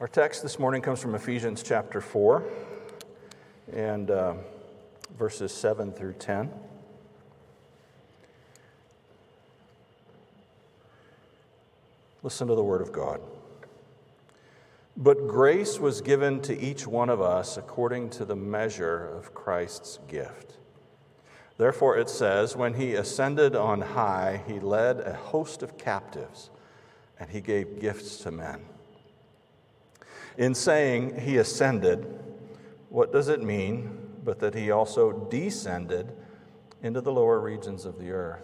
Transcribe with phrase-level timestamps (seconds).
[0.00, 2.42] Our text this morning comes from Ephesians chapter 4
[3.74, 4.32] and uh,
[5.18, 6.50] verses 7 through 10.
[12.22, 13.20] Listen to the word of God.
[14.96, 19.98] But grace was given to each one of us according to the measure of Christ's
[20.08, 20.54] gift.
[21.58, 26.48] Therefore, it says, When he ascended on high, he led a host of captives,
[27.18, 28.60] and he gave gifts to men.
[30.40, 32.18] In saying he ascended,
[32.88, 36.16] what does it mean but that he also descended
[36.82, 38.40] into the lower regions of the earth?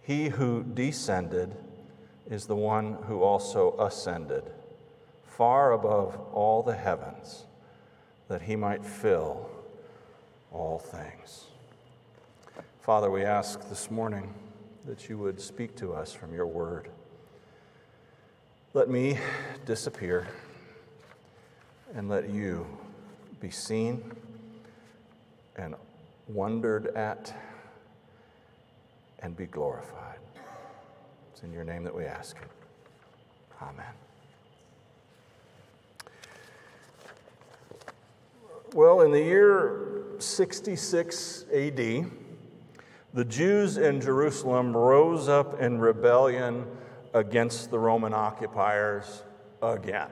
[0.00, 1.54] He who descended
[2.30, 4.44] is the one who also ascended
[5.26, 7.44] far above all the heavens,
[8.28, 9.46] that he might fill
[10.50, 11.48] all things.
[12.80, 14.32] Father, we ask this morning
[14.86, 16.88] that you would speak to us from your word.
[18.72, 19.18] Let me
[19.66, 20.26] disappear
[21.94, 22.66] and let you
[23.40, 24.12] be seen
[25.56, 25.74] and
[26.28, 27.32] wondered at
[29.20, 30.18] and be glorified.
[31.32, 32.48] It's in your name that we ask it.
[33.62, 33.86] Amen.
[38.74, 41.76] Well, in the year 66 AD,
[43.14, 46.66] the Jews in Jerusalem rose up in rebellion
[47.14, 49.22] against the Roman occupiers
[49.62, 50.10] again.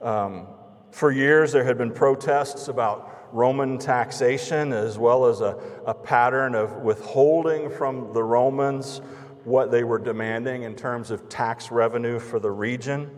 [0.00, 0.46] Um,
[0.94, 6.54] for years, there had been protests about Roman taxation as well as a, a pattern
[6.54, 9.00] of withholding from the Romans
[9.42, 13.10] what they were demanding in terms of tax revenue for the region.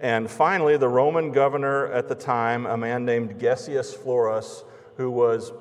[0.00, 4.64] And finally, the Roman governor at the time, a man named Gessius Florus,
[4.96, 5.52] who was,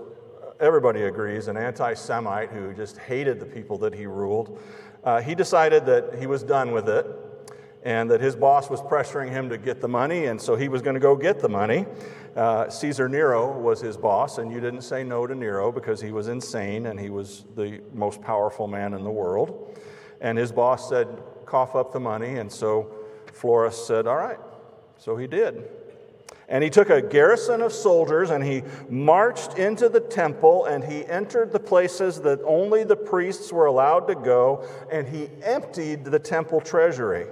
[0.60, 4.60] everybody agrees, an anti Semite who just hated the people that he ruled,
[5.04, 7.06] uh, he decided that he was done with it
[7.84, 10.82] and that his boss was pressuring him to get the money, and so he was
[10.82, 11.86] going to go get the money.
[12.36, 16.12] Uh, Caesar Nero was his boss, and you didn't say no to Nero because he
[16.12, 19.78] was insane and he was the most powerful man in the world.
[20.22, 21.08] And his boss said,
[21.46, 22.94] Cough up the money, and so
[23.34, 24.40] Florus said, All right.
[24.98, 25.68] So he did.
[26.48, 31.06] And he took a garrison of soldiers and he marched into the temple and he
[31.06, 36.20] entered the places that only the priests were allowed to go and he emptied the
[36.20, 37.26] temple treasury.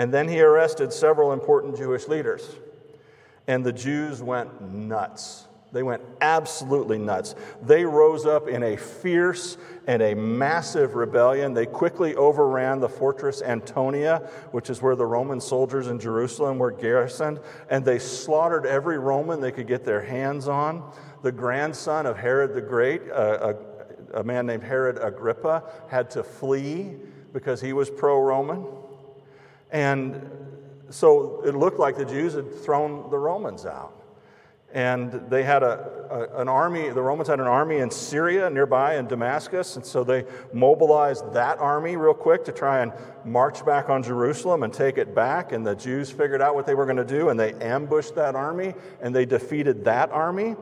[0.00, 2.56] And then he arrested several important Jewish leaders.
[3.46, 5.46] And the Jews went nuts.
[5.72, 7.34] They went absolutely nuts.
[7.60, 11.52] They rose up in a fierce and a massive rebellion.
[11.52, 16.70] They quickly overran the fortress Antonia, which is where the Roman soldiers in Jerusalem were
[16.70, 20.94] garrisoned, and they slaughtered every Roman they could get their hands on.
[21.20, 23.50] The grandson of Herod the Great, a,
[24.14, 26.96] a, a man named Herod Agrippa, had to flee
[27.34, 28.64] because he was pro Roman.
[29.72, 30.30] And
[30.90, 33.94] so it looked like the Jews had thrown the Romans out.
[34.72, 38.98] And they had a, a, an army, the Romans had an army in Syria nearby
[38.98, 42.92] in Damascus, and so they mobilized that army real quick to try and
[43.24, 45.50] march back on Jerusalem and take it back.
[45.50, 48.36] And the Jews figured out what they were going to do, and they ambushed that
[48.36, 50.54] army and they defeated that army.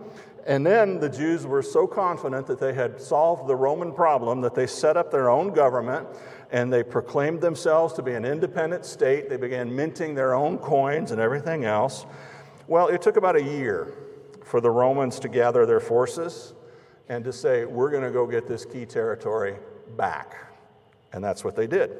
[0.46, 4.54] And then the Jews were so confident that they had solved the Roman problem that
[4.54, 6.08] they set up their own government
[6.50, 9.28] and they proclaimed themselves to be an independent state.
[9.28, 12.06] They began minting their own coins and everything else.
[12.66, 13.92] Well, it took about a year
[14.44, 16.54] for the Romans to gather their forces
[17.08, 19.56] and to say, we're going to go get this key territory
[19.96, 20.36] back.
[21.12, 21.96] And that's what they did.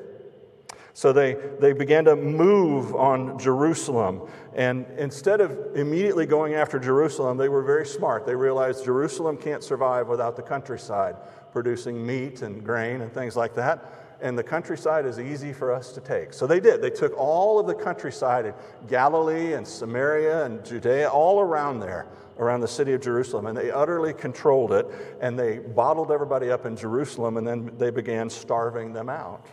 [0.95, 4.29] So they, they began to move on Jerusalem.
[4.55, 8.27] And instead of immediately going after Jerusalem, they were very smart.
[8.27, 11.17] They realized Jerusalem can't survive without the countryside
[11.53, 15.93] producing meat and grain and things like that and the countryside is easy for us
[15.93, 16.33] to take.
[16.33, 16.83] So they did.
[16.83, 18.55] They took all of the countryside in
[18.89, 22.07] Galilee and Samaria and Judea, all around there,
[22.39, 24.87] around the city of Jerusalem, and they utterly controlled it,
[25.21, 29.47] and they bottled everybody up in Jerusalem, and then they began starving them out.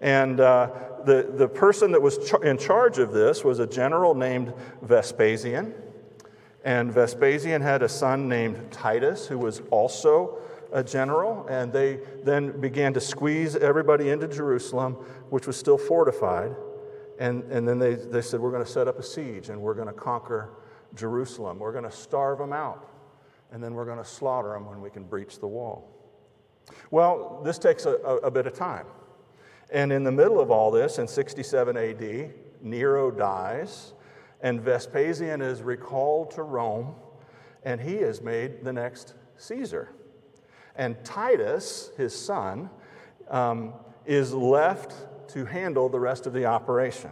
[0.00, 0.70] And uh,
[1.04, 5.74] the, the person that was in charge of this was a general named Vespasian.
[6.64, 10.38] And Vespasian had a son named Titus, who was also
[10.72, 14.94] a general, and they then began to squeeze everybody into Jerusalem,
[15.30, 16.54] which was still fortified.
[17.18, 19.74] And, and then they, they said, We're going to set up a siege and we're
[19.74, 20.50] going to conquer
[20.94, 21.58] Jerusalem.
[21.58, 22.88] We're going to starve them out,
[23.50, 25.94] and then we're going to slaughter them when we can breach the wall.
[26.90, 28.86] Well, this takes a, a, a bit of time.
[29.70, 33.92] And in the middle of all this, in 67 AD, Nero dies,
[34.40, 36.94] and Vespasian is recalled to Rome,
[37.64, 39.90] and he is made the next Caesar.
[40.78, 42.70] And Titus, his son,
[43.28, 43.74] um,
[44.06, 44.94] is left
[45.30, 47.10] to handle the rest of the operation.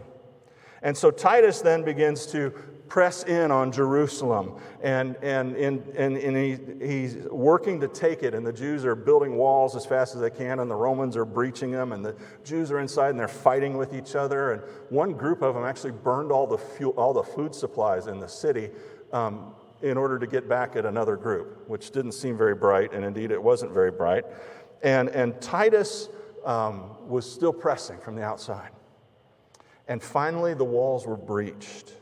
[0.83, 2.51] And so Titus then begins to
[2.89, 8.33] press in on Jerusalem, and, and, and, and, and he, he's working to take it,
[8.33, 11.25] and the Jews are building walls as fast as they can, and the Romans are
[11.25, 12.15] breaching them, and the
[12.45, 14.53] Jews are inside and they're fighting with each other.
[14.53, 18.21] And one group of them actually burned all the, fuel, all the food supplies in
[18.21, 18.71] the city
[19.13, 23.05] um, in order to get back at another group, which didn't seem very bright, and
[23.05, 24.25] indeed it wasn't very bright.
[24.83, 26.09] And, and Titus
[26.45, 28.71] um, was still pressing from the outside.
[29.89, 31.93] And finally, the walls were breached.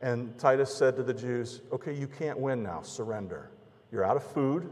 [0.00, 3.50] And Titus said to the Jews, Okay, you can't win now, surrender.
[3.90, 4.68] You're out of food,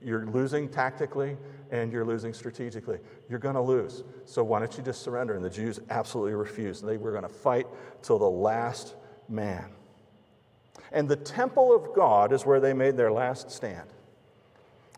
[0.00, 1.36] you're losing tactically,
[1.70, 2.98] and you're losing strategically.
[3.28, 4.02] You're going to lose.
[4.24, 5.34] So why don't you just surrender?
[5.34, 6.84] And the Jews absolutely refused.
[6.84, 7.66] They were going to fight
[8.02, 8.96] till the last
[9.28, 9.70] man.
[10.92, 13.88] And the temple of God is where they made their last stand.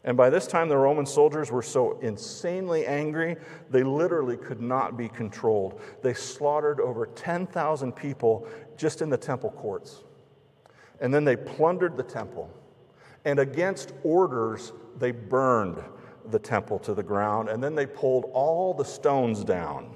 [0.05, 3.37] And by this time, the Roman soldiers were so insanely angry,
[3.71, 5.81] they literally could not be controlled.
[6.03, 10.03] They slaughtered over 10,000 people just in the temple courts.
[11.01, 12.51] And then they plundered the temple.
[13.25, 15.83] And against orders, they burned
[16.31, 17.49] the temple to the ground.
[17.49, 19.95] And then they pulled all the stones down.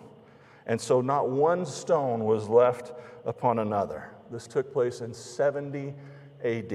[0.66, 2.92] And so not one stone was left
[3.24, 4.10] upon another.
[4.30, 5.94] This took place in 70
[6.44, 6.72] AD.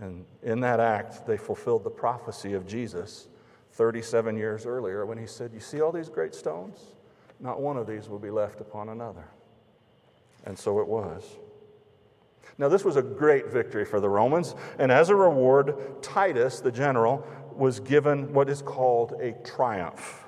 [0.00, 3.28] And in that act, they fulfilled the prophecy of Jesus
[3.72, 6.78] 37 years earlier when he said, You see all these great stones?
[7.40, 9.24] Not one of these will be left upon another.
[10.44, 11.24] And so it was.
[12.58, 16.70] Now, this was a great victory for the Romans, and as a reward, Titus, the
[16.70, 17.26] general,
[17.56, 20.21] was given what is called a triumph.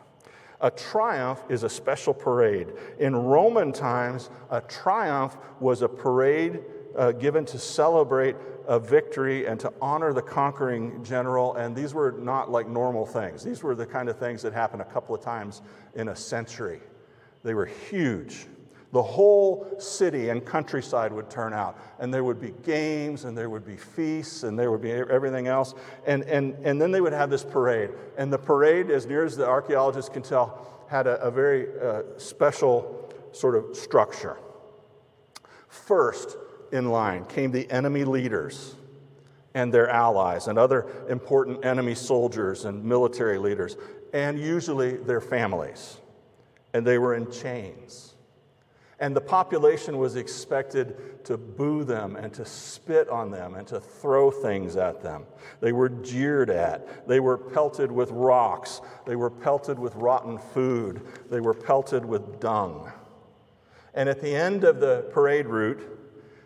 [0.60, 2.68] A triumph is a special parade.
[2.98, 6.62] In Roman times, a triumph was a parade
[6.96, 8.36] uh, given to celebrate
[8.66, 11.54] a victory and to honor the conquering general.
[11.56, 14.82] And these were not like normal things, these were the kind of things that happened
[14.82, 15.62] a couple of times
[15.94, 16.80] in a century.
[17.42, 18.46] They were huge.
[18.94, 23.50] The whole city and countryside would turn out, and there would be games, and there
[23.50, 25.75] would be feasts, and there would be everything else.
[26.06, 27.91] And, and, and then they would have this parade.
[28.17, 32.02] And the parade, as near as the archaeologists can tell, had a, a very uh,
[32.19, 34.37] special sort of structure.
[35.67, 36.37] First,
[36.70, 38.76] in line came the enemy leaders
[39.55, 43.76] and their allies and other important enemy soldiers and military leaders,
[44.12, 45.97] and usually their families.
[46.73, 48.13] And they were in chains.
[49.04, 53.78] And the population was expected to boo them and to spit on them and to
[53.78, 55.26] throw things at them.
[55.60, 57.06] They were jeered at.
[57.06, 58.80] They were pelted with rocks.
[59.04, 61.02] They were pelted with rotten food.
[61.28, 62.90] They were pelted with dung.
[63.92, 65.82] And at the end of the parade route,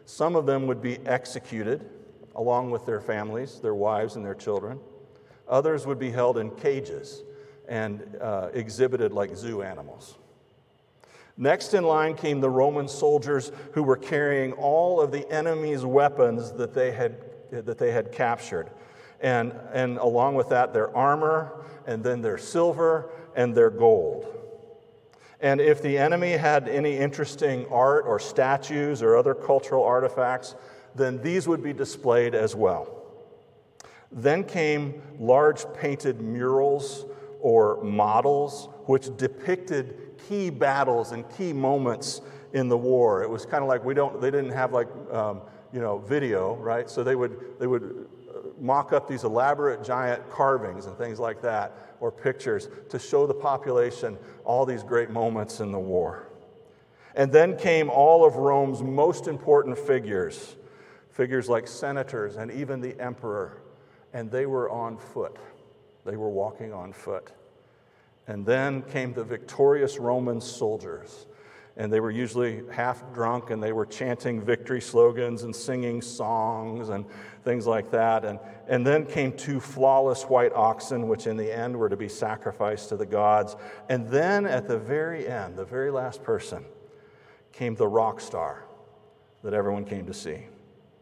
[0.05, 1.89] some of them would be executed
[2.35, 4.81] along with their families, their wives, and their children.
[5.47, 7.23] Others would be held in cages
[7.69, 10.19] and uh, exhibited like zoo animals.
[11.41, 16.51] Next in line came the Roman soldiers who were carrying all of the enemy's weapons
[16.53, 17.17] that they had,
[17.53, 18.71] that they had captured.
[19.21, 24.27] And, and along with that, their armor, and then their silver and their gold.
[25.41, 30.57] And if the enemy had any interesting art or statues or other cultural artifacts,
[30.97, 33.05] then these would be displayed as well.
[34.11, 37.07] Then came large painted murals
[37.41, 42.23] or models which depicted key battles and key moments
[42.55, 43.23] in the war.
[43.23, 45.43] It was kind of like we don't, they didn't have like, um,
[45.75, 46.89] you know, video, right?
[46.89, 48.09] So they would, they would
[48.59, 53.35] mock up these elaborate giant carvings and things like that, or pictures, to show the
[53.35, 56.31] population all these great moments in the war.
[57.15, 60.57] And then came all of Rome's most important figures,
[61.11, 63.61] figures like senators and even the emperor,
[64.15, 65.37] and they were on foot.
[66.07, 67.33] They were walking on foot.
[68.29, 71.27] And then came the victorious Roman soldiers
[71.79, 76.89] and they were usually half drunk and they were chanting victory slogans and singing songs
[76.89, 77.07] and
[77.45, 78.25] things like that.
[78.25, 82.09] And, and then came two flawless white oxen, which in the end were to be
[82.09, 83.55] sacrificed to the gods.
[83.89, 86.65] And then at the very end, the very last person,
[87.53, 88.65] came the rock star
[89.45, 90.47] that everyone came to see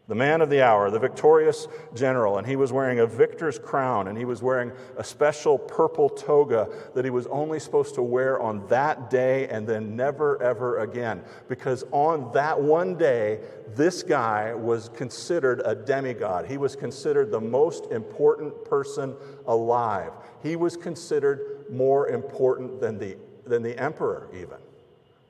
[0.07, 4.07] the man of the hour, the victorious general, and he was wearing a victor's crown,
[4.07, 8.39] and he was wearing a special purple toga that he was only supposed to wear
[8.39, 11.21] on that day and then never, ever again.
[11.49, 13.41] Because on that one day,
[13.75, 16.45] this guy was considered a demigod.
[16.45, 19.13] He was considered the most important person
[19.45, 20.13] alive.
[20.41, 24.57] He was considered more important than the, than the emperor, even,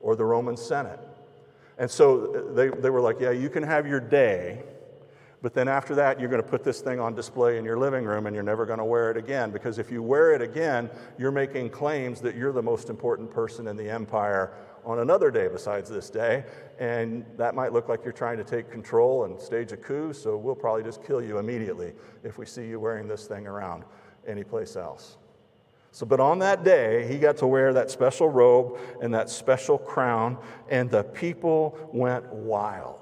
[0.00, 1.00] or the Roman Senate.
[1.78, 4.62] And so uh, they, they were like, Yeah, you can have your day,
[5.40, 8.04] but then after that, you're going to put this thing on display in your living
[8.04, 9.50] room and you're never going to wear it again.
[9.50, 13.68] Because if you wear it again, you're making claims that you're the most important person
[13.68, 14.52] in the empire
[14.84, 16.44] on another day besides this day,
[16.78, 20.36] and that might look like you're trying to take control and stage a coup, so
[20.36, 21.92] we'll probably just kill you immediately
[22.24, 23.84] if we see you wearing this thing around
[24.26, 25.18] anyplace else.
[25.90, 29.78] So, but on that day, he got to wear that special robe and that special
[29.78, 33.00] crown, and the people went wild.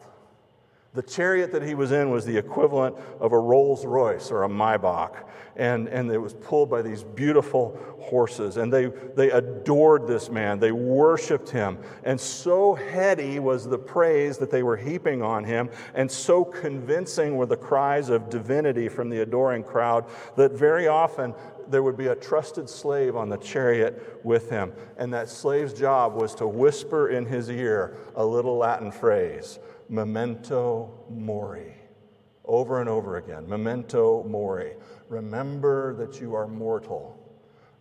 [0.94, 4.48] The chariot that he was in was the equivalent of a Rolls Royce or a
[4.48, 5.24] Maybach,
[5.54, 8.56] and, and it was pulled by these beautiful horses.
[8.56, 11.76] And they, they adored this man, they worshiped him.
[12.04, 17.36] And so heady was the praise that they were heaping on him, and so convincing
[17.36, 21.34] were the cries of divinity from the adoring crowd, that very often
[21.70, 24.72] there would be a trusted slave on the chariot with him.
[24.96, 29.58] And that slave's job was to whisper in his ear a little Latin phrase
[29.88, 31.74] memento mori.
[32.44, 33.48] Over and over again.
[33.48, 34.74] Memento mori.
[35.08, 37.16] Remember that you are mortal.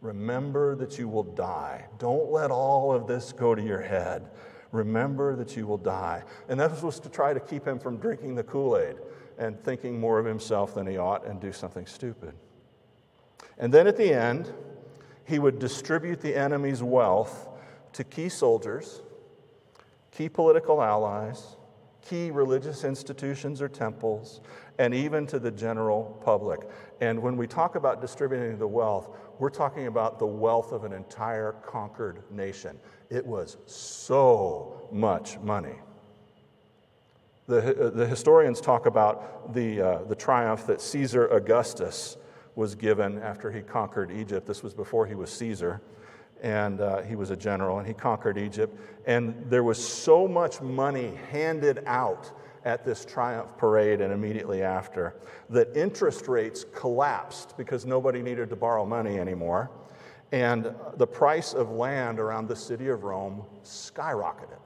[0.02, 1.86] Remember that you will die.
[1.98, 4.30] Don't let all of this go to your head.
[4.72, 6.24] Remember that you will die.
[6.50, 8.98] And that was to try to keep him from drinking the Kool Aid
[9.38, 12.34] and thinking more of himself than he ought and do something stupid.
[13.58, 14.54] And then at the end,
[15.26, 17.48] he would distribute the enemy's wealth
[17.94, 19.02] to key soldiers,
[20.12, 21.56] key political allies,
[22.08, 24.42] key religious institutions or temples,
[24.78, 26.60] and even to the general public.
[27.02, 29.10] And when we talk about distributing the wealth,
[29.40, 32.78] we're talking about the wealth of an entire conquered nation.
[33.10, 35.76] It was so much money.
[37.48, 42.18] The, the historians talk about the, uh, the triumph that Caesar Augustus
[42.56, 44.48] was given after he conquered Egypt.
[44.48, 45.82] This was before he was Caesar
[46.42, 48.78] and uh, he was a general, and he conquered Egypt.
[49.06, 52.32] And there was so much money handed out
[52.66, 55.16] at this triumph parade and immediately after
[55.50, 59.70] that interest rates collapsed because nobody needed to borrow money anymore.
[60.32, 64.60] And the price of land around the city of Rome skyrocketed.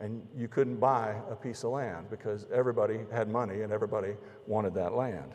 [0.00, 4.14] And you couldn't buy a piece of land because everybody had money and everybody
[4.46, 5.34] wanted that land.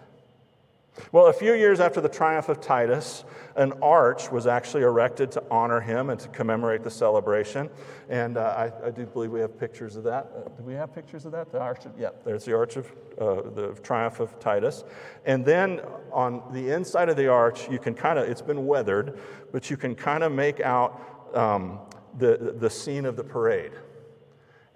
[1.12, 3.24] Well, a few years after the triumph of Titus,
[3.56, 7.70] an arch was actually erected to honor him and to commemorate the celebration.
[8.10, 10.32] And uh, I, I, do believe we have pictures of that.
[10.36, 11.52] Uh, do we have pictures of that?
[11.52, 11.86] The arch?
[11.86, 14.84] Of, yeah, there's the arch of uh, the triumph of Titus.
[15.26, 15.82] And then
[16.12, 19.20] on the inside of the arch, you can kind of, it's been weathered,
[19.52, 21.80] but you can kind of make out um,
[22.20, 23.72] the, the scene of the parade.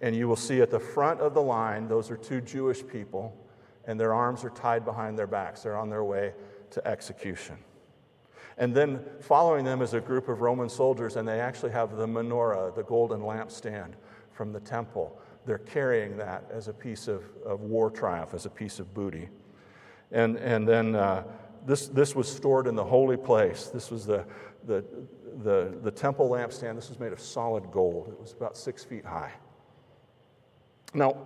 [0.01, 3.35] And you will see at the front of the line, those are two Jewish people
[3.87, 5.63] and their arms are tied behind their backs.
[5.63, 6.33] They're on their way
[6.71, 7.57] to execution.
[8.57, 12.07] And then following them is a group of Roman soldiers, and they actually have the
[12.07, 13.93] menorah, the golden lampstand
[14.31, 15.19] from the temple.
[15.45, 19.29] They're carrying that as a piece of, of war triumph, as a piece of booty.
[20.11, 21.23] And, and then uh,
[21.65, 23.67] this, this was stored in the holy place.
[23.67, 24.25] This was the,
[24.65, 24.83] the,
[25.43, 26.75] the, the temple lampstand.
[26.75, 29.31] This was made of solid gold, it was about six feet high.
[30.93, 31.17] Now,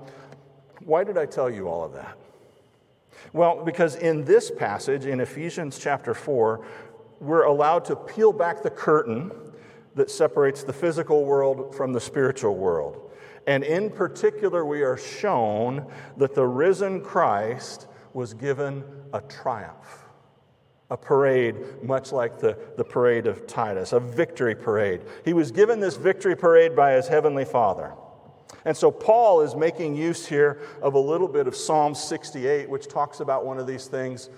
[0.83, 2.17] why did I tell you all of that?
[3.33, 6.65] Well, because in this passage, in Ephesians chapter 4,
[7.19, 9.31] we're allowed to peel back the curtain
[9.95, 13.11] that separates the physical world from the spiritual world.
[13.47, 15.85] And in particular, we are shown
[16.17, 20.05] that the risen Christ was given a triumph,
[20.89, 25.01] a parade, much like the, the parade of Titus, a victory parade.
[25.25, 27.93] He was given this victory parade by his heavenly Father.
[28.65, 32.87] And so Paul is making use here of a little bit of Psalm 68, which
[32.87, 34.29] talks about one of these things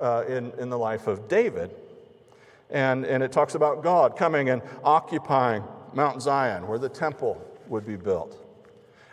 [0.00, 1.74] uh, in, in the life of David.
[2.70, 7.86] And, and it talks about God coming and occupying Mount Zion, where the temple would
[7.86, 8.42] be built.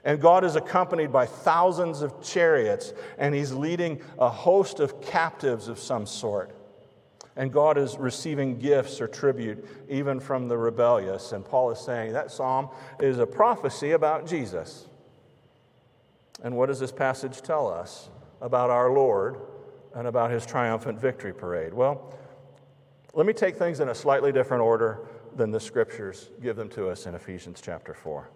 [0.06, 5.68] And God is accompanied by thousands of chariots, and he's leading a host of captives
[5.68, 6.52] of some sort.
[7.36, 11.32] And God is receiving gifts or tribute even from the rebellious.
[11.32, 14.88] And Paul is saying that psalm is a prophecy about Jesus.
[16.44, 18.10] And what does this passage tell us
[18.42, 19.38] about our Lord
[19.96, 21.74] and about his triumphant victory parade?
[21.74, 22.14] Well,
[23.14, 26.90] let me take things in a slightly different order than the scriptures give them to
[26.90, 28.30] us in Ephesians chapter 4.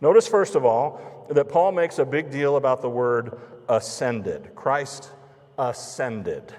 [0.00, 3.38] Notice, first of all, that Paul makes a big deal about the word
[3.68, 4.54] ascended.
[4.54, 5.10] Christ
[5.58, 6.54] ascended.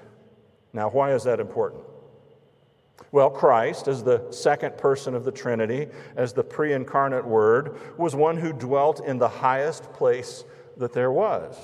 [0.73, 1.83] Now, why is that important?
[3.11, 8.15] Well, Christ, as the second person of the Trinity, as the pre incarnate Word, was
[8.15, 10.43] one who dwelt in the highest place
[10.77, 11.55] that there was.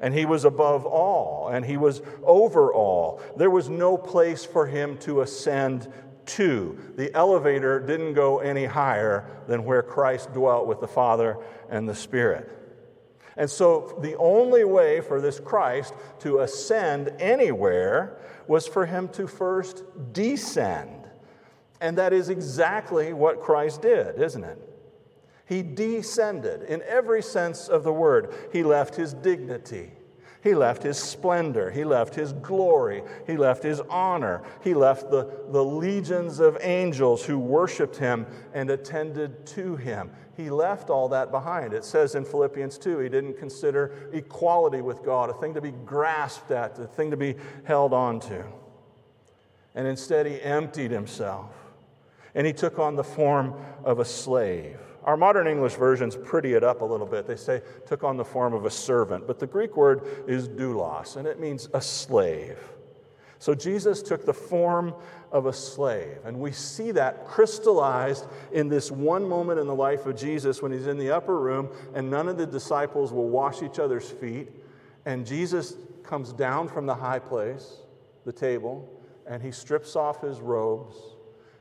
[0.00, 3.20] And he was above all, and he was over all.
[3.36, 5.92] There was no place for him to ascend
[6.24, 6.78] to.
[6.96, 11.36] The elevator didn't go any higher than where Christ dwelt with the Father
[11.68, 12.61] and the Spirit.
[13.36, 19.26] And so the only way for this Christ to ascend anywhere was for him to
[19.26, 21.08] first descend.
[21.80, 24.58] And that is exactly what Christ did, isn't it?
[25.46, 28.34] He descended in every sense of the word.
[28.52, 29.92] He left his dignity.
[30.42, 31.70] He left his splendor.
[31.70, 33.02] He left his glory.
[33.26, 34.42] He left his honor.
[34.62, 40.10] He left the, the legions of angels who worshiped him and attended to him.
[40.36, 41.72] He left all that behind.
[41.72, 45.70] It says in Philippians 2, he didn't consider equality with God a thing to be
[45.70, 48.44] grasped at, a thing to be held on to.
[49.74, 51.54] And instead, he emptied himself
[52.34, 54.78] and he took on the form of a slave.
[55.04, 57.26] Our modern English versions pretty it up a little bit.
[57.26, 61.16] They say took on the form of a servant, but the Greek word is doulos,
[61.16, 62.58] and it means a slave.
[63.40, 64.94] So Jesus took the form
[65.32, 70.06] of a slave, and we see that crystallized in this one moment in the life
[70.06, 73.62] of Jesus when he's in the upper room and none of the disciples will wash
[73.62, 74.48] each other's feet,
[75.06, 77.78] and Jesus comes down from the high place,
[78.24, 78.88] the table,
[79.26, 80.94] and he strips off his robes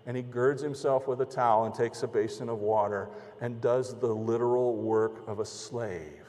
[0.06, 3.10] and he girds himself with a towel and takes a basin of water
[3.42, 6.24] and does the literal work of a slave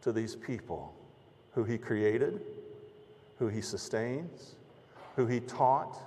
[0.00, 0.94] to these people
[1.54, 2.40] who he created,
[3.38, 4.56] who he sustains,
[5.14, 5.98] who he taught,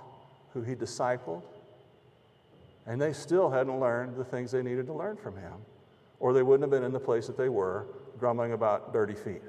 [0.52, 1.42] who he discipled.
[2.86, 5.54] And they still hadn't learned the things they needed to learn from him,
[6.18, 7.86] or they wouldn't have been in the place that they were,
[8.18, 9.42] grumbling about dirty feet.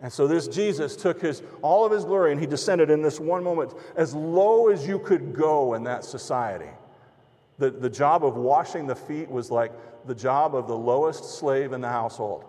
[0.00, 3.18] And so this Jesus took his, all of his glory and he descended in this
[3.18, 6.70] one moment as low as you could go in that society.
[7.58, 9.72] The, the job of washing the feet was like
[10.06, 12.44] the job of the lowest slave in the household.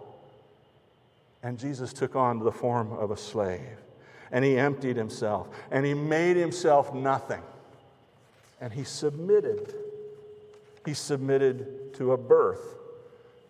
[1.42, 3.78] And Jesus took on the form of a slave.
[4.32, 5.48] And he emptied himself.
[5.72, 7.42] And he made himself nothing.
[8.62, 9.74] And he submitted.
[10.86, 12.78] He submitted to a birth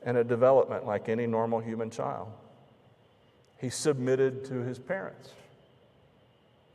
[0.04, 2.32] and a development like any normal human child.
[3.58, 5.32] He submitted to his parents.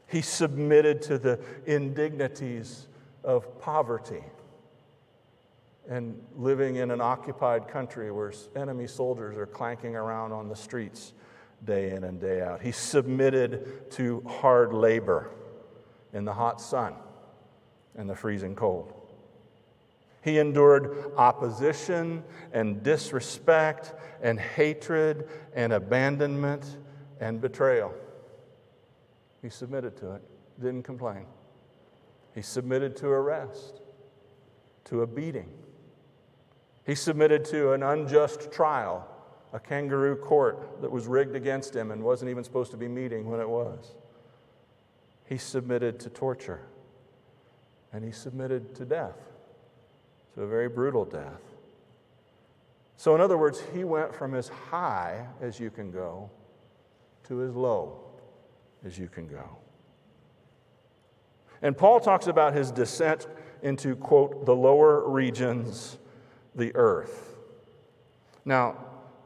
[0.07, 2.87] He submitted to the indignities
[3.23, 4.23] of poverty
[5.89, 11.13] and living in an occupied country where enemy soldiers are clanking around on the streets
[11.65, 12.63] day in and day out.
[12.63, 15.31] He submitted to hard labor
[16.13, 16.95] in the hot sun
[17.97, 18.93] and the freezing cold.
[20.23, 26.79] He endured opposition and disrespect and hatred and abandonment
[27.21, 27.95] and betrayal.
[29.43, 30.23] He submitted to it,
[30.59, 31.27] didn't complain.
[32.35, 33.83] He submitted to arrest,
[34.87, 35.51] to a beating
[36.85, 39.09] he submitted to an unjust trial,
[39.53, 43.29] a kangaroo court that was rigged against him and wasn't even supposed to be meeting
[43.31, 43.95] when it was.
[45.27, 46.61] He submitted to torture.
[47.93, 49.17] And he submitted to death,
[50.35, 51.41] to a very brutal death.
[52.97, 56.31] So, in other words, he went from as high as you can go
[57.29, 57.99] to as low
[58.85, 59.59] as you can go.
[61.63, 63.27] And Paul talks about his descent
[63.63, 65.99] into, quote, the lower regions
[66.55, 67.37] the earth.
[68.45, 68.77] Now,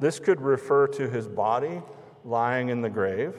[0.01, 1.83] this could refer to his body
[2.25, 3.35] lying in the grave.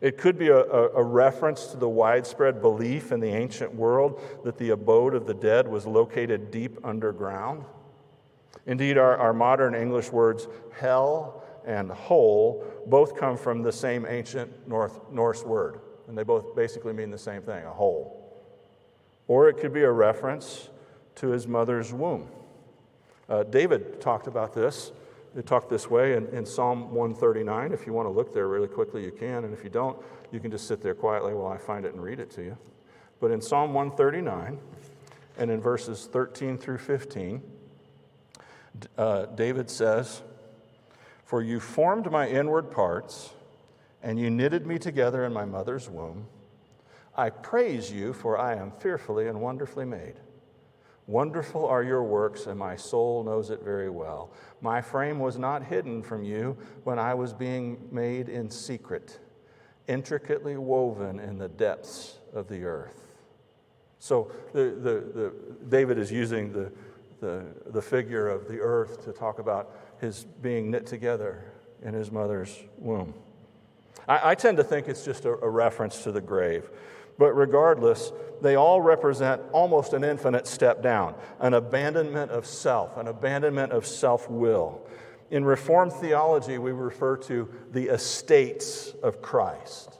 [0.00, 4.56] It could be a, a, reference to the widespread belief in the ancient world that
[4.56, 7.64] the abode of the dead was located deep underground.
[8.66, 14.68] Indeed, our, our modern English words hell and hole both come from the same ancient
[14.68, 18.16] North, Norse word, and they both basically mean the same thing a hole.
[19.28, 20.70] Or it could be a reference
[21.16, 22.28] to his mother's womb.
[23.30, 24.90] Uh, David talked about this.
[25.36, 27.72] He talked this way in, in Psalm 139.
[27.72, 29.44] If you want to look there really quickly, you can.
[29.44, 29.96] And if you don't,
[30.32, 32.58] you can just sit there quietly while I find it and read it to you.
[33.20, 34.58] But in Psalm 139
[35.38, 37.40] and in verses 13 through 15,
[38.98, 40.22] uh, David says,
[41.24, 43.30] For you formed my inward parts,
[44.02, 46.26] and you knitted me together in my mother's womb.
[47.16, 50.14] I praise you, for I am fearfully and wonderfully made.
[51.10, 54.30] Wonderful are your works, and my soul knows it very well.
[54.60, 59.18] My frame was not hidden from you when I was being made in secret,
[59.88, 63.16] intricately woven in the depths of the earth.
[63.98, 65.32] So the, the, the,
[65.68, 66.70] David is using the,
[67.18, 71.42] the, the figure of the earth to talk about his being knit together
[71.82, 73.14] in his mother's womb.
[74.06, 76.70] I, I tend to think it's just a, a reference to the grave.
[77.20, 83.08] But regardless, they all represent almost an infinite step down an abandonment of self, an
[83.08, 84.80] abandonment of self will.
[85.30, 89.98] In Reformed theology, we refer to the estates of Christ.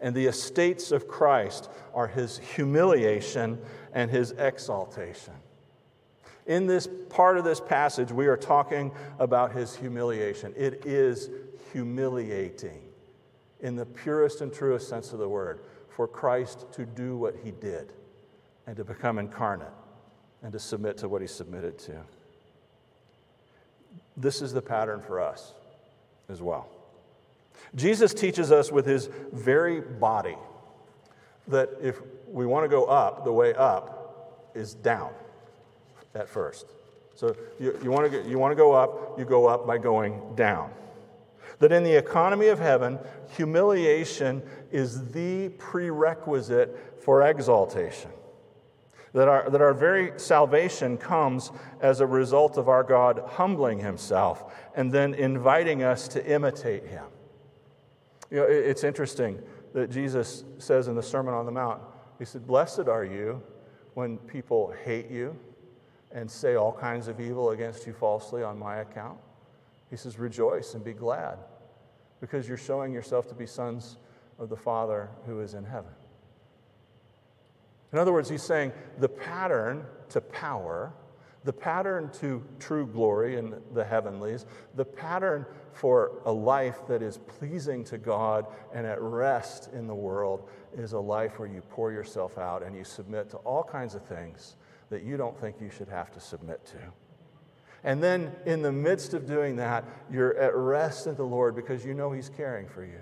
[0.00, 3.60] And the estates of Christ are his humiliation
[3.92, 5.34] and his exaltation.
[6.46, 10.52] In this part of this passage, we are talking about his humiliation.
[10.56, 11.30] It is
[11.72, 12.82] humiliating
[13.60, 15.60] in the purest and truest sense of the word
[15.96, 17.90] for Christ to do what he did,
[18.66, 19.72] and to become incarnate
[20.42, 22.02] and to submit to what he submitted to.
[24.14, 25.54] This is the pattern for us
[26.28, 26.68] as well.
[27.74, 30.36] Jesus teaches us with his very body
[31.48, 35.10] that if we want to go up, the way up is down
[36.14, 36.66] at first.
[37.14, 40.34] So you, you, want to you want to go up, you go up by going
[40.34, 40.70] down.
[41.58, 42.98] That in the economy of heaven,
[43.36, 48.10] humiliation is the prerequisite for exaltation.
[49.14, 54.52] That our, that our very salvation comes as a result of our God humbling himself
[54.74, 57.04] and then inviting us to imitate him.
[58.30, 59.40] You know, it's interesting
[59.72, 61.80] that Jesus says in the Sermon on the Mount,
[62.18, 63.42] He said, Blessed are you
[63.94, 65.34] when people hate you
[66.12, 69.18] and say all kinds of evil against you falsely on my account.
[69.90, 71.38] He says, Rejoice and be glad
[72.20, 73.98] because you're showing yourself to be sons
[74.38, 75.92] of the Father who is in heaven.
[77.92, 80.92] In other words, he's saying the pattern to power,
[81.44, 84.44] the pattern to true glory in the heavenlies,
[84.74, 89.94] the pattern for a life that is pleasing to God and at rest in the
[89.94, 93.94] world is a life where you pour yourself out and you submit to all kinds
[93.94, 94.56] of things
[94.90, 96.78] that you don't think you should have to submit to.
[97.86, 101.84] And then, in the midst of doing that, you're at rest in the Lord because
[101.84, 102.98] you know He's caring for you.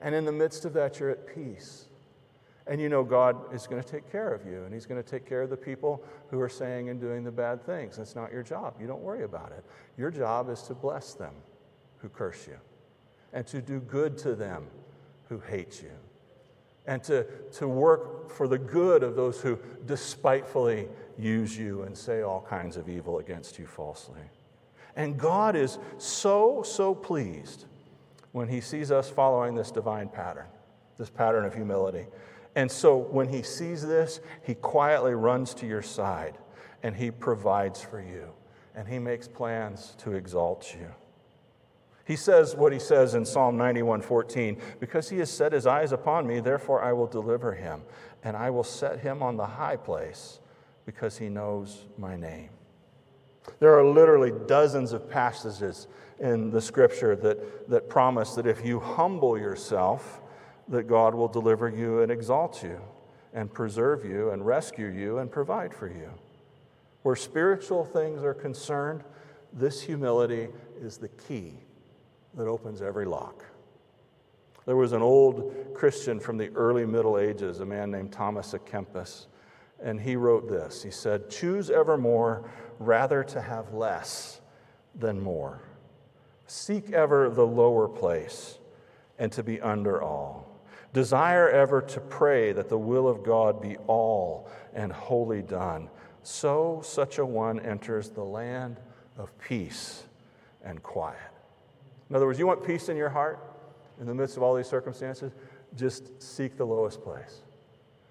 [0.00, 1.86] And in the midst of that, you're at peace.
[2.66, 5.08] And you know God is going to take care of you, and He's going to
[5.08, 7.96] take care of the people who are saying and doing the bad things.
[7.96, 8.74] That's not your job.
[8.80, 9.64] You don't worry about it.
[9.96, 11.34] Your job is to bless them
[11.98, 12.56] who curse you,
[13.32, 14.66] and to do good to them
[15.28, 15.92] who hate you,
[16.90, 22.22] and to, to work for the good of those who despitefully use you and say
[22.22, 24.20] all kinds of evil against you falsely.
[24.96, 27.66] And God is so, so pleased
[28.32, 30.46] when He sees us following this divine pattern,
[30.98, 32.06] this pattern of humility.
[32.56, 36.38] And so when He sees this, He quietly runs to your side
[36.82, 38.30] and He provides for you
[38.74, 40.88] and He makes plans to exalt you.
[42.10, 46.26] He says what he says in Psalm 91:14, because he has set his eyes upon
[46.26, 47.82] me, therefore I will deliver him,
[48.24, 50.40] and I will set him on the high place
[50.84, 52.50] because he knows my name.
[53.60, 55.86] There are literally dozens of passages
[56.18, 60.20] in the scripture that, that promise that if you humble yourself,
[60.66, 62.80] that God will deliver you and exalt you
[63.32, 66.10] and preserve you and rescue you and provide for you.
[67.04, 69.04] Where spiritual things are concerned,
[69.52, 70.48] this humility
[70.82, 71.60] is the key
[72.34, 73.44] that opens every lock.
[74.66, 78.58] There was an old Christian from the early Middle Ages, a man named Thomas à
[78.58, 79.26] Kempis,
[79.82, 80.82] and he wrote this.
[80.82, 84.40] He said, Choose evermore rather to have less
[84.94, 85.62] than more.
[86.46, 88.58] Seek ever the lower place
[89.18, 90.46] and to be under all.
[90.92, 95.88] Desire ever to pray that the will of God be all and wholly done.
[96.22, 98.80] So such a one enters the land
[99.16, 100.04] of peace
[100.64, 101.29] and quiet.
[102.10, 103.38] In other words, you want peace in your heart
[104.00, 105.32] in the midst of all these circumstances?
[105.76, 107.42] Just seek the lowest place.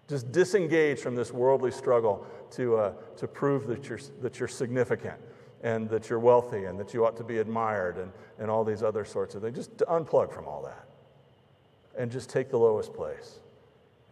[0.08, 5.20] Just disengage from this worldly struggle to, uh, to prove that you're, that you're significant
[5.62, 8.82] and that you're wealthy and that you ought to be admired and, and all these
[8.82, 9.58] other sorts of things.
[9.58, 10.88] Just unplug from all that
[11.98, 13.40] and just take the lowest place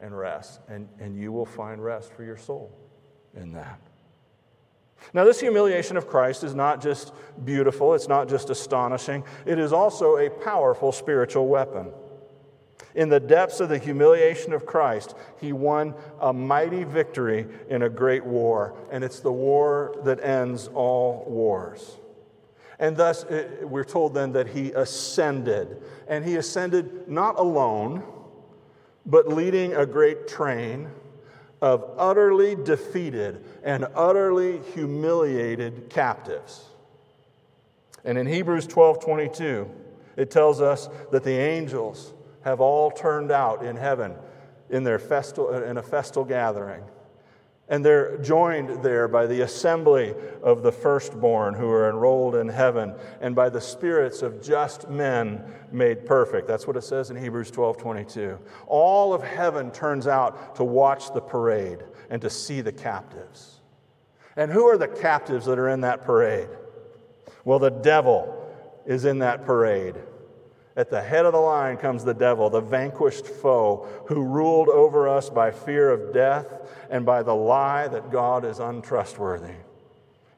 [0.02, 0.60] and rest.
[0.67, 2.71] And, and you will find rest for your soul
[3.34, 3.80] in that.
[5.14, 7.14] Now, this humiliation of Christ is not just
[7.46, 11.92] beautiful, it's not just astonishing, it is also a powerful spiritual weapon.
[12.96, 17.90] In the depths of the humiliation of Christ, he won a mighty victory in a
[17.90, 21.98] great war, and it's the war that ends all wars.
[22.80, 23.26] And thus,
[23.62, 25.82] we're told then that he ascended.
[26.08, 28.04] And he ascended not alone,
[29.06, 30.90] but leading a great train
[31.62, 36.65] of utterly defeated and utterly humiliated captives.
[38.04, 39.70] And in Hebrews 12 22,
[40.15, 44.15] it tells us that the angels have all turned out in heaven
[44.70, 46.84] in, their festal, in a festal gathering.
[47.70, 52.96] And they're joined there by the assembly of the firstborn who are enrolled in heaven
[53.20, 56.48] and by the spirits of just men made perfect.
[56.48, 58.40] That's what it says in Hebrews 12 22.
[58.68, 63.60] All of heaven turns out to watch the parade and to see the captives.
[64.38, 66.50] And who are the captives that are in that parade?
[67.44, 68.46] Well, the devil
[68.86, 69.96] is in that parade.
[70.78, 75.10] At the head of the line comes the devil, the vanquished foe, who ruled over
[75.10, 76.46] us by fear of death
[76.92, 79.56] and by the lie that God is untrustworthy.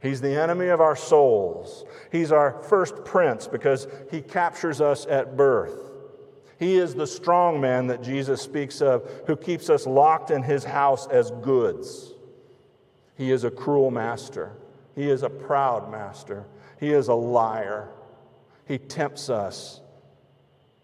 [0.02, 1.84] He's the enemy of our souls.
[2.10, 5.92] He's our first prince because he captures us at birth.
[6.58, 10.64] He is the strong man that Jesus speaks of, who keeps us locked in his
[10.64, 12.14] house as goods.
[13.18, 14.54] He is a cruel master.
[14.96, 16.46] He is a proud master.
[16.80, 17.90] He is a liar.
[18.66, 19.82] He tempts us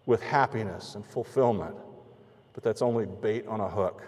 [0.06, 1.76] with happiness and fulfillment,
[2.52, 4.02] but that's only bait on a hook.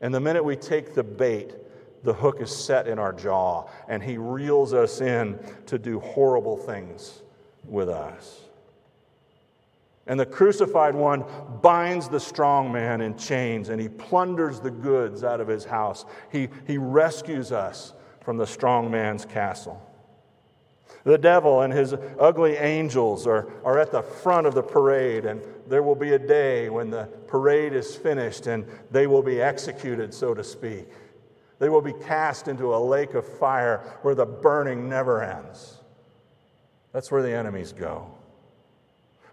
[0.00, 1.54] And the minute we take the bait,
[2.02, 6.56] the hook is set in our jaw, and he reels us in to do horrible
[6.56, 7.22] things
[7.64, 8.40] with us.
[10.06, 11.24] And the crucified one
[11.62, 16.04] binds the strong man in chains and he plunders the goods out of his house.
[16.32, 19.80] He, he rescues us from the strong man's castle.
[21.04, 25.42] The devil and his ugly angels are, are at the front of the parade, and
[25.66, 30.14] there will be a day when the parade is finished and they will be executed,
[30.14, 30.88] so to speak.
[31.58, 35.78] They will be cast into a lake of fire where the burning never ends.
[36.92, 38.12] That's where the enemies go.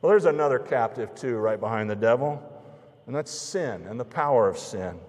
[0.01, 2.41] Well, there's another captive, too, right behind the devil,
[3.05, 4.99] and that's sin and the power of sin.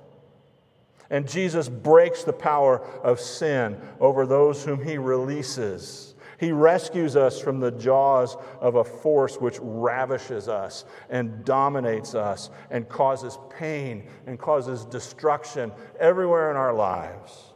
[1.11, 6.10] And Jesus breaks the power of sin over those whom he releases.
[6.40, 12.48] He rescues us from the jaws of a force which ravishes us and dominates us
[12.70, 17.53] and causes pain and causes destruction everywhere in our lives.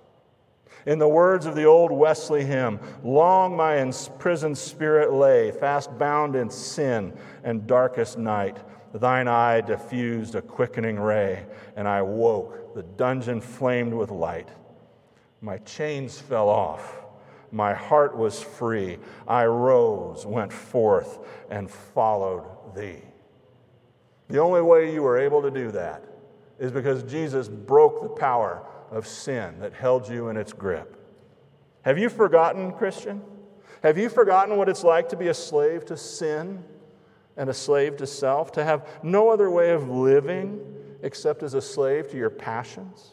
[0.84, 6.36] In the words of the old Wesley hymn, long my imprisoned spirit lay, fast bound
[6.36, 8.58] in sin and darkest night.
[8.92, 12.74] Thine eye diffused a quickening ray, and I woke.
[12.74, 14.50] The dungeon flamed with light.
[15.40, 17.03] My chains fell off.
[17.54, 18.98] My heart was free.
[19.28, 23.00] I rose, went forth, and followed thee.
[24.26, 26.02] The only way you were able to do that
[26.58, 30.96] is because Jesus broke the power of sin that held you in its grip.
[31.82, 33.22] Have you forgotten, Christian?
[33.84, 36.64] Have you forgotten what it's like to be a slave to sin
[37.36, 38.50] and a slave to self?
[38.52, 40.58] To have no other way of living
[41.02, 43.10] except as a slave to your passions,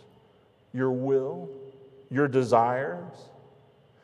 [0.73, 1.47] your will,
[2.09, 3.29] your desires?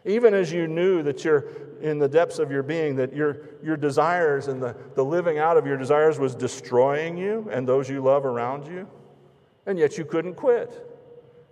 [0.08, 1.46] Even as you knew that you're
[1.82, 5.58] in the depths of your being, that your, your desires and the, the living out
[5.58, 8.88] of your desires was destroying you and those you love around you,
[9.66, 10.84] and yet you couldn't quit.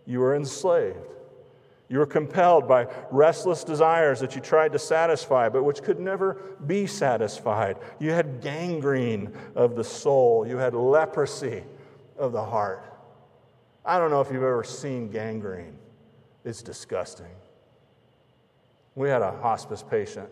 [0.05, 0.97] You were enslaved.
[1.89, 6.35] You were compelled by restless desires that you tried to satisfy, but which could never
[6.65, 7.77] be satisfied.
[7.99, 11.63] You had gangrene of the soul, you had leprosy
[12.17, 12.91] of the heart.
[13.85, 15.77] I don't know if you've ever seen gangrene,
[16.43, 17.27] it's disgusting.
[18.95, 20.29] We had a hospice patient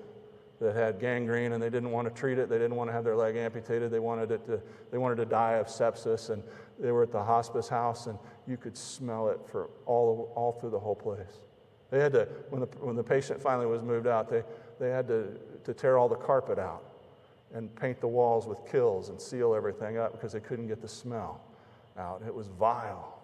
[0.59, 2.49] that had gangrene and they didn't want to treat it.
[2.49, 3.91] They didn't want to have their leg amputated.
[3.91, 6.29] They wanted, it to, they wanted to die of sepsis.
[6.29, 6.41] And
[6.79, 10.69] they were at the hospice house and you could smell it for all, all through
[10.69, 11.41] the whole place.
[11.91, 14.43] They had to, when the, when the patient finally was moved out, they,
[14.79, 16.83] they had to, to tear all the carpet out
[17.53, 20.87] and paint the walls with Kilz and seal everything up because they couldn't get the
[20.87, 21.41] smell
[21.97, 22.23] out.
[22.25, 23.19] It was vile.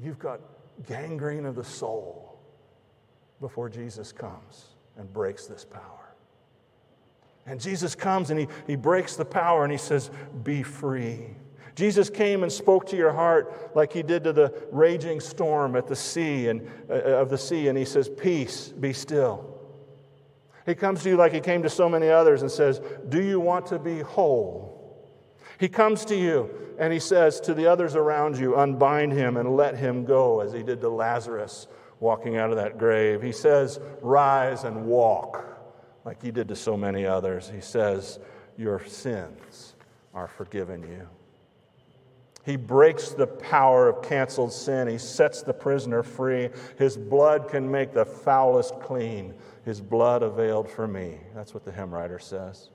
[0.00, 0.40] You've got
[0.86, 2.33] gangrene of the soul
[3.40, 4.66] before Jesus comes
[4.96, 6.14] and breaks this power.
[7.46, 10.10] And Jesus comes and he, he breaks the power and he says,
[10.42, 11.26] Be free.
[11.74, 15.88] Jesus came and spoke to your heart like he did to the raging storm at
[15.88, 19.50] the sea and uh, of the sea and he says peace be still.
[20.66, 23.40] He comes to you like he came to so many others and says, "Do you
[23.40, 24.70] want to be whole?"
[25.58, 29.56] He comes to you and he says to the others around you, "Unbind him and
[29.56, 31.66] let him go," as he did to Lazarus
[32.04, 33.22] walking out of that grave.
[33.22, 35.54] He says, "Rise and walk."
[36.04, 37.50] Like he did to so many others.
[37.52, 38.18] He says,
[38.56, 39.74] Your sins
[40.12, 41.08] are forgiven you.
[42.44, 44.86] He breaks the power of canceled sin.
[44.86, 46.50] He sets the prisoner free.
[46.78, 49.34] His blood can make the foulest clean.
[49.64, 51.20] His blood availed for me.
[51.34, 52.68] That's what the hymn writer says.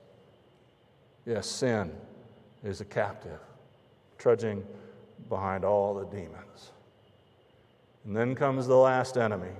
[1.24, 1.92] Yes, sin
[2.64, 3.38] is a captive,
[4.18, 4.66] trudging
[5.28, 6.72] behind all the demons.
[8.04, 9.52] And then comes the last enemy.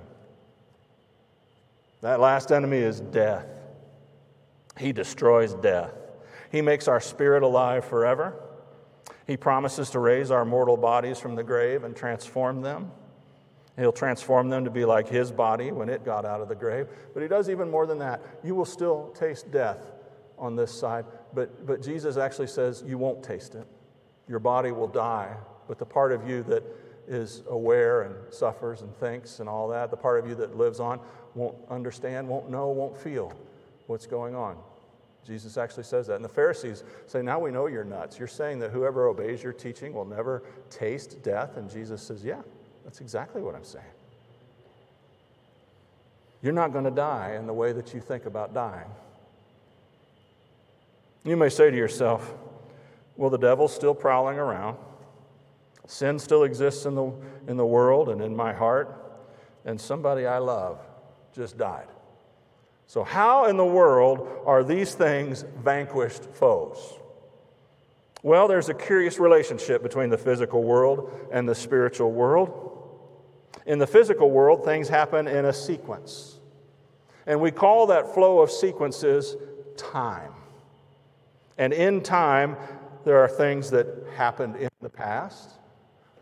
[2.01, 3.45] That last enemy is death.
[4.77, 5.93] He destroys death.
[6.51, 8.33] He makes our spirit alive forever.
[9.27, 12.91] He promises to raise our mortal bodies from the grave and transform them.
[13.77, 16.87] He'll transform them to be like his body when it got out of the grave.
[17.13, 18.21] But he does even more than that.
[18.43, 19.91] You will still taste death
[20.37, 23.65] on this side, but, but Jesus actually says you won't taste it.
[24.27, 25.35] Your body will die,
[25.67, 26.63] but the part of you that
[27.11, 30.79] is aware and suffers and thinks and all that, the part of you that lives
[30.79, 30.99] on,
[31.35, 33.33] won't understand, won't know, won't feel
[33.87, 34.57] what's going on.
[35.27, 36.15] Jesus actually says that.
[36.15, 38.17] And the Pharisees say, Now we know you're nuts.
[38.17, 41.57] You're saying that whoever obeys your teaching will never taste death.
[41.57, 42.41] And Jesus says, Yeah,
[42.85, 43.85] that's exactly what I'm saying.
[46.41, 48.89] You're not going to die in the way that you think about dying.
[51.23, 52.33] You may say to yourself,
[53.17, 54.77] Well, the devil's still prowling around.
[55.91, 57.11] Sin still exists in the,
[57.49, 58.95] in the world and in my heart.
[59.65, 60.79] And somebody I love
[61.33, 61.87] just died.
[62.87, 66.77] So, how in the world are these things vanquished foes?
[68.23, 72.87] Well, there's a curious relationship between the physical world and the spiritual world.
[73.65, 76.39] In the physical world, things happen in a sequence.
[77.27, 79.35] And we call that flow of sequences
[79.75, 80.31] time.
[81.57, 82.55] And in time,
[83.03, 85.57] there are things that happened in the past,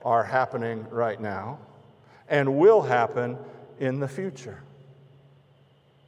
[0.03, 1.59] are happening right now,
[2.27, 3.37] and will happen
[3.79, 4.61] in the future.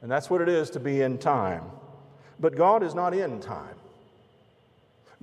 [0.00, 1.64] And that's what it is to be in time.
[2.40, 3.76] But God is not in time.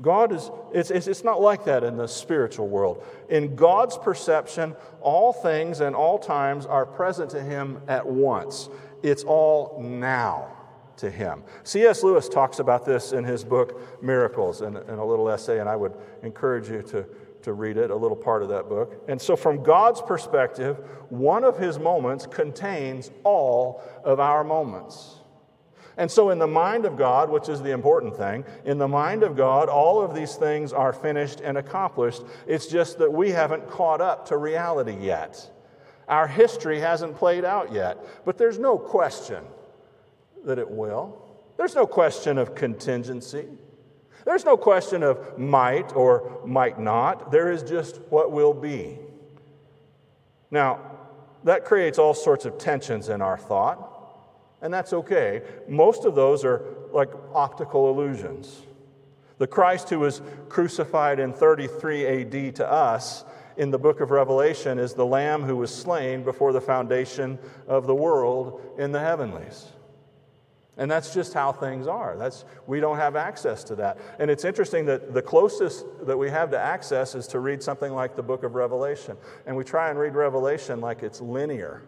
[0.01, 3.03] God is, it's, it's, it's, not like that in the spiritual world.
[3.27, 8.69] In God's perception, all things and all times are present to Him at once.
[9.03, 10.55] It's all now
[10.97, 11.43] to Him.
[11.63, 12.01] C.S.
[12.01, 15.75] Lewis talks about this in his book, Miracles, in, in a little essay, and I
[15.75, 17.05] would encourage you to,
[17.43, 19.03] to read it, a little part of that book.
[19.07, 20.77] And so, from God's perspective,
[21.09, 25.15] one of His moments contains all of our moments.
[25.97, 29.23] And so, in the mind of God, which is the important thing, in the mind
[29.23, 32.23] of God, all of these things are finished and accomplished.
[32.47, 35.51] It's just that we haven't caught up to reality yet.
[36.07, 37.97] Our history hasn't played out yet.
[38.25, 39.43] But there's no question
[40.45, 41.21] that it will.
[41.57, 43.45] There's no question of contingency.
[44.25, 47.31] There's no question of might or might not.
[47.31, 48.99] There is just what will be.
[50.51, 50.79] Now,
[51.43, 53.89] that creates all sorts of tensions in our thought.
[54.61, 55.41] And that's okay.
[55.67, 58.61] Most of those are like optical illusions.
[59.37, 63.23] The Christ who was crucified in 33 AD to us
[63.55, 67.87] in the book of Revelation is the Lamb who was slain before the foundation of
[67.87, 69.67] the world in the heavenlies.
[70.79, 72.15] And that's just how things are.
[72.17, 73.97] That's, we don't have access to that.
[74.17, 77.93] And it's interesting that the closest that we have to access is to read something
[77.93, 79.17] like the book of Revelation.
[79.45, 81.83] And we try and read Revelation like it's linear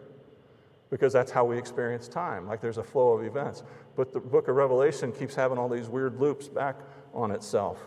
[0.90, 3.62] because that's how we experience time, like there's a flow of events.
[3.96, 6.76] But the book of Revelation keeps having all these weird loops back
[7.14, 7.78] on itself.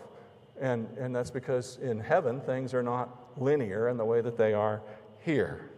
[0.60, 4.54] And, and that's because in heaven, things are not linear in the way that they
[4.54, 4.82] are
[5.20, 5.70] here.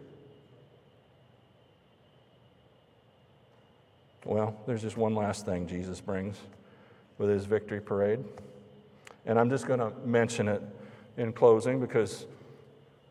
[4.29, 6.37] Well, there's just one last thing Jesus brings
[7.17, 8.23] with his victory parade.
[9.25, 10.61] And I'm just going to mention it
[11.17, 12.27] in closing because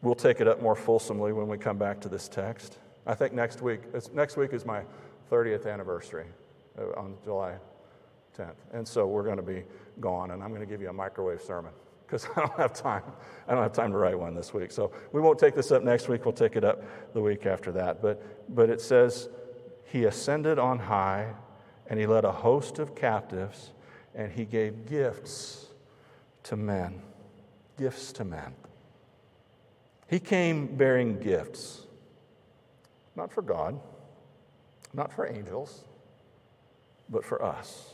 [0.01, 2.79] we'll take it up more fulsomely when we come back to this text.
[3.05, 3.81] I think next week,
[4.15, 4.83] next week is my
[5.29, 6.27] 30th anniversary
[6.79, 7.57] uh, on July
[8.39, 8.55] 10th.
[8.73, 9.65] And so we're going to be
[9.99, 11.73] gone, and I'm going to give you a microwave sermon
[12.07, 13.03] because I don't have time.
[13.49, 14.71] I don't have time to write one this week.
[14.71, 16.25] So we won't take this up next week.
[16.25, 18.01] We'll take it up the week after that.
[18.01, 19.29] But, but it says,
[19.91, 21.35] He ascended on high,
[21.87, 23.73] and He led a host of captives,
[24.15, 25.67] and He gave gifts
[26.45, 27.01] to men.
[27.79, 28.55] Gifts to men.
[30.09, 31.83] He came bearing gifts.
[33.17, 33.81] Not for God,
[34.93, 35.85] not for angels,
[37.09, 37.93] but for us.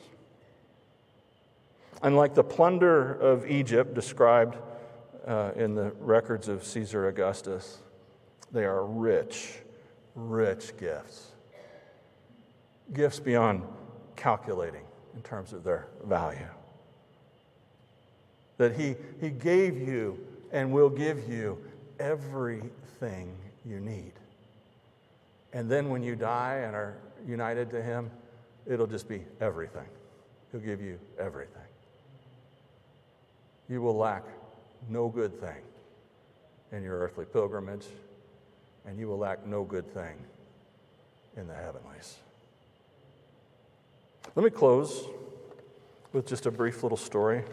[2.03, 4.57] Unlike the plunder of Egypt described
[5.27, 7.79] uh, in the records of Caesar Augustus,
[8.53, 9.61] they are rich,
[10.15, 11.34] rich gifts.
[12.93, 13.63] Gifts beyond
[14.17, 16.47] calculating in terms of their value.
[18.59, 20.19] That he, he gave you
[20.53, 21.59] and will give you
[21.99, 24.13] everything you need.
[25.53, 28.11] And then when you die and are united to Him,
[28.67, 29.87] it'll just be everything.
[30.51, 31.63] He'll give you everything.
[33.69, 34.25] You will lack
[34.89, 35.63] no good thing
[36.73, 37.87] in your earthly pilgrimage,
[38.87, 40.17] and you will lack no good thing
[41.37, 42.19] in the heavenlies.
[44.37, 45.05] Let me close
[46.13, 47.45] with just a brief little story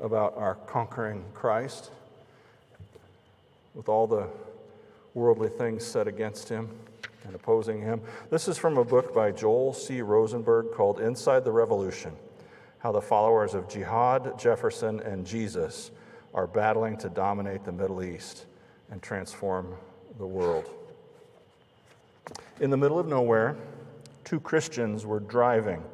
[0.00, 1.90] about our conquering Christ
[3.74, 4.28] with all the
[5.12, 6.70] worldly things set against him
[7.26, 8.00] and opposing him.
[8.30, 10.00] This is from a book by Joel C.
[10.00, 12.16] Rosenberg called Inside the Revolution
[12.78, 15.90] How the Followers of Jihad, Jefferson, and Jesus
[16.32, 18.46] Are Battling to Dominate the Middle East
[18.90, 19.74] and Transform
[20.16, 20.70] the World.
[22.58, 23.54] In the middle of nowhere,
[24.24, 25.84] two Christians were driving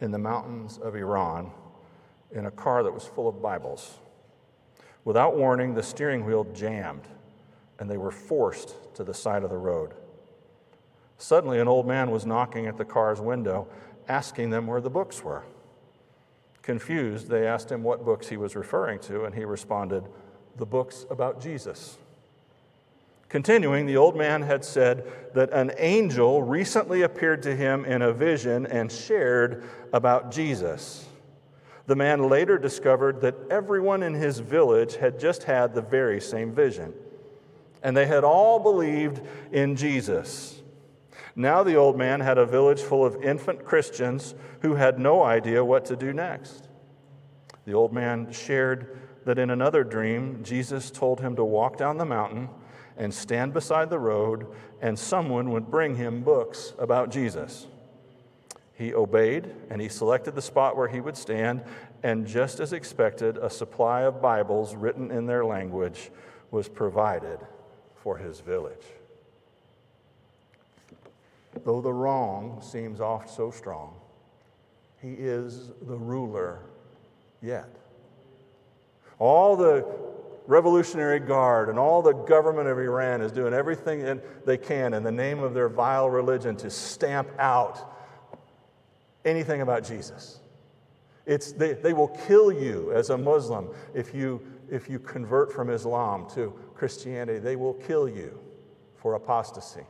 [0.00, 1.50] in the mountains of Iran
[2.30, 3.98] in a car that was full of Bibles.
[5.04, 7.08] Without warning, the steering wheel jammed
[7.82, 9.94] and they were forced to the side of the road.
[11.18, 13.66] Suddenly, an old man was knocking at the car's window,
[14.08, 15.42] asking them where the books were.
[16.62, 20.04] Confused, they asked him what books he was referring to, and he responded,
[20.56, 21.98] The books about Jesus.
[23.32, 28.12] Continuing, the old man had said that an angel recently appeared to him in a
[28.12, 29.64] vision and shared
[29.94, 31.06] about Jesus.
[31.86, 36.52] The man later discovered that everyone in his village had just had the very same
[36.52, 36.92] vision,
[37.82, 40.60] and they had all believed in Jesus.
[41.34, 45.64] Now the old man had a village full of infant Christians who had no idea
[45.64, 46.68] what to do next.
[47.64, 52.04] The old man shared that in another dream, Jesus told him to walk down the
[52.04, 52.50] mountain
[52.96, 54.46] and stand beside the road,
[54.80, 57.66] and someone would bring him books about Jesus.
[58.74, 61.62] He obeyed and he selected the spot where he would stand,
[62.02, 66.10] and just as expected, a supply of Bibles written in their language
[66.50, 67.38] was provided
[68.02, 68.84] for his village.
[71.64, 73.94] Though the wrong seems oft so strong,
[75.00, 76.60] he is the ruler
[77.40, 77.68] yet.
[79.18, 79.86] All the
[80.46, 85.12] Revolutionary Guard and all the government of Iran is doing everything they can in the
[85.12, 87.94] name of their vile religion to stamp out
[89.24, 90.40] anything about Jesus.
[91.26, 95.70] It's, they, they will kill you as a Muslim if you, if you convert from
[95.70, 97.38] Islam to Christianity.
[97.38, 98.40] They will kill you
[98.96, 99.84] for apostasy.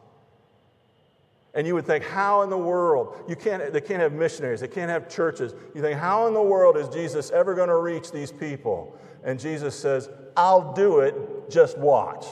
[1.54, 3.24] And you would think, how in the world?
[3.28, 5.54] You can't, they can't have missionaries, they can't have churches.
[5.74, 8.98] You think, how in the world is Jesus ever going to reach these people?
[9.22, 12.26] And Jesus says, I'll do it, just watch.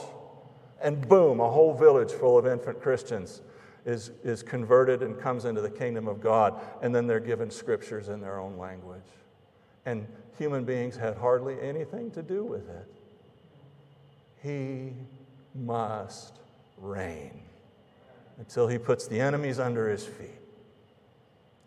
[0.82, 3.42] And boom, a whole village full of infant Christians
[3.84, 6.58] is, is converted and comes into the kingdom of God.
[6.80, 9.02] And then they're given scriptures in their own language.
[9.84, 10.06] And
[10.38, 12.88] human beings had hardly anything to do with it.
[14.42, 14.94] He
[15.54, 16.38] must
[16.78, 17.42] reign
[18.40, 20.40] until he puts the enemies under his feet.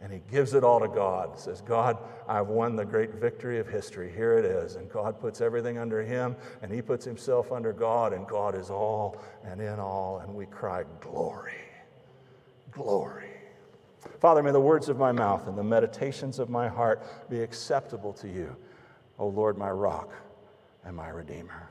[0.01, 1.39] And he gives it all to God.
[1.39, 1.97] Says, God,
[2.27, 4.11] I've won the great victory of history.
[4.13, 4.75] Here it is.
[4.75, 8.69] And God puts everything under him, and he puts himself under God, and God is
[8.69, 10.17] all and in all.
[10.17, 11.53] And we cry, Glory,
[12.71, 13.29] glory.
[14.19, 18.11] Father, may the words of my mouth and the meditations of my heart be acceptable
[18.13, 18.53] to you,
[19.19, 20.11] O Lord, my rock
[20.83, 21.69] and my redeemer.